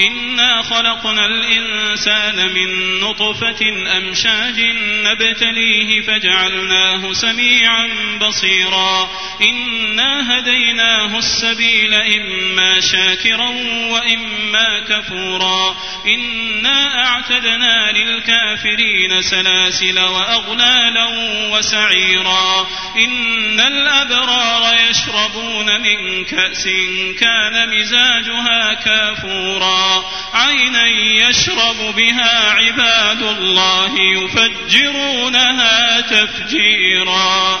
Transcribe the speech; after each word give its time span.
إنا 0.00 0.62
خلقنا 0.62 1.26
الإنسان 1.26 2.52
من 2.52 3.00
نطفة 3.00 3.68
أمشاج 3.96 4.60
نبتليه 5.04 6.02
فجعلناه 6.02 7.12
سميعا 7.12 7.88
بصيرا 8.20 9.10
إنا 9.42 10.38
هديناه 10.38 11.18
السبيل 11.18 11.94
إما 11.94 12.80
شاكرا 12.80 13.48
وإما 13.90 14.80
كفورا 14.88 15.76
إنا 16.06 17.04
أعتدنا 17.04 17.92
للكافرين 17.92 19.22
سلاسل 19.22 20.00
وأغلالا 20.00 21.06
وسعيرا 21.50 22.66
إن 22.96 23.60
الأبرار 23.60 24.74
يشربون 24.90 25.80
من 25.80 26.24
كأس 26.24 26.68
كان 27.20 27.68
مزاجها 27.78 28.74
كافورا 28.74 29.81
عينا 30.34 30.84
يشرب 31.28 31.94
بها 31.96 32.50
عباد 32.50 33.22
الله 33.22 34.00
يفجرونها 34.00 36.00
تفجيرا. 36.00 37.60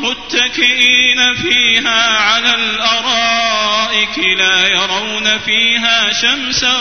متكئين 0.00 1.34
فيها 1.34 2.18
على 2.20 2.54
الأرائك 2.54 4.18
لا 4.38 4.66
يرون 4.68 5.38
فيها 5.38 6.12
شمسا 6.12 6.76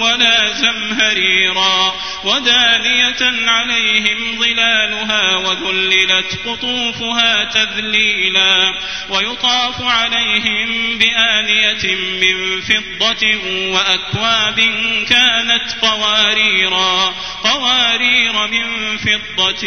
ولا 0.00 0.52
زمهريرا 0.52 1.94
ودانية 2.24 3.50
عليهم 3.50 4.38
ظلالها 4.38 5.36
وذللت 5.36 6.38
قطوفها 6.46 7.44
تذليلا 7.44 8.74
ويطاف 9.08 9.82
عليهم 9.82 10.98
بآنية 10.98 11.94
من 11.94 12.60
فضة 12.60 13.26
وأكواب 13.72 14.60
كانت 15.08 15.76
قواريرا 15.82 17.14
قوارير 17.44 18.46
من 18.46 18.96
فضة 18.96 19.66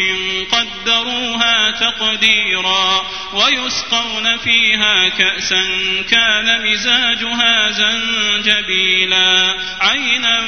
قدروها 0.51 1.71
تقديرا 1.71 3.07
ويسقون 3.33 4.37
فيها 4.37 5.09
كأسا 5.09 5.63
كان 6.09 6.71
مزاجها 6.71 7.71
زنجبيلا 7.71 9.55
عينا 9.81 10.41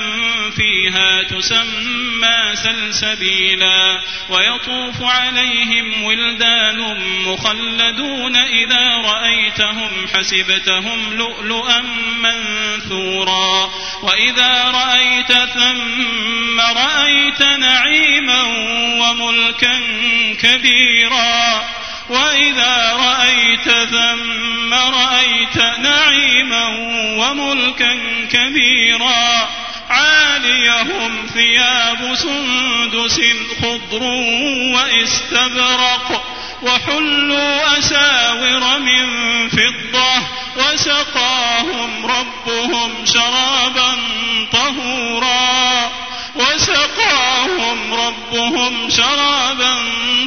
فيها 0.55 1.23
تسمى 1.23 1.98
سلسبيلا 2.63 4.01
ويطوف 4.29 5.01
عليهم 5.01 6.03
ولدان 6.03 6.97
مخلدون 7.25 8.35
إذا 8.35 8.97
رأيتهم 9.05 10.07
حسبتهم 10.13 11.13
لؤلؤا 11.13 11.81
منثورا 12.17 13.71
وإذا 14.03 14.63
رأيت 14.63 15.31
ثم 15.31 16.59
رأيت 16.59 17.41
نعيما 17.41 18.43
وملكا 19.01 19.79
كبيرا 20.41 21.63
وإذا 22.09 22.93
رأيت 22.93 23.69
ثم 23.69 24.73
رأيت 24.73 25.57
نعيما 25.79 26.67
وملكا 27.17 27.97
كبيرا 28.31 29.49
عاليهم 29.89 30.98
ثياب 31.39 32.15
سندس 32.15 33.19
خضر 33.61 34.03
واستبرق 34.73 36.23
وحلوا 36.61 37.79
أساور 37.79 38.79
من 38.79 39.05
فضة 39.49 40.21
وسقاهم 40.57 42.05
ربهم 42.05 43.05
شرابا 43.05 43.97
طهورا 44.51 45.91
وسقاهم 46.35 47.93
ربهم 47.93 48.89
شرابا 48.89 49.75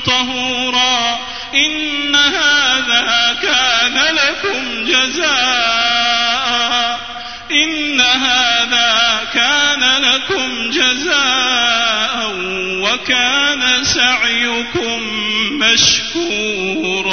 طهورا 0.06 1.19
إن 1.55 2.17
هذا 2.17 3.37
كان 3.43 4.15
لكم 4.15 4.84
جزاء 4.84 5.93
إن 7.53 8.00
هذا 8.00 9.12
كان 9.34 10.03
لكم 10.03 10.70
جزاء 10.70 12.32
وكان 12.82 13.84
سعيكم 13.84 15.00
مشكورا. 15.72 17.12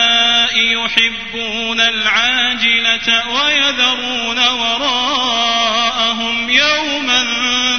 يحبون 0.55 1.81
العاجلة 1.81 3.27
ويذرون 3.27 4.47
وراءهم 4.47 6.49
يوما 6.49 7.23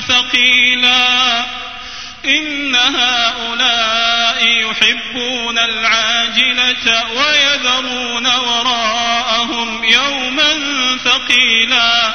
ثقيلا. 0.09 1.45
إن 2.25 2.75
هؤلاء 2.75 4.47
يحبون 4.47 5.59
العاجلة 5.59 7.11
ويذرون 7.11 8.27
وراءهم 8.27 9.85
يوما 9.85 10.55
ثقيلا. 11.05 12.15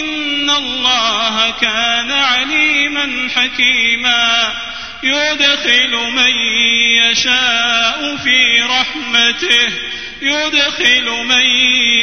إن 0.00 0.50
الله 0.50 1.50
كان 1.50 2.10
عليما 2.10 3.28
حكيما. 3.36 4.52
يدخل 5.02 5.90
من 5.90 6.36
يشاء 6.96 8.16
في 8.16 8.62
رحمته. 8.62 9.72
يدخل 10.22 11.24
من 11.24 11.46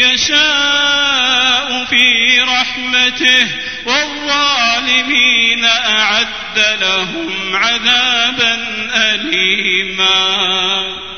يشاء 0.02 1.86
في 1.86 2.42
رحمته. 2.42 3.48
والظالمين 3.86 5.66
أعد 5.66 6.78
لهم 6.82 7.56
عذابا 7.56 8.68
أليما. 8.96 11.09